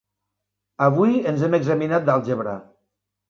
Avui 0.85 1.19
ens 1.33 1.45
hem 1.49 1.57
examinat 1.59 2.07
d'àlgebra. 2.09 2.57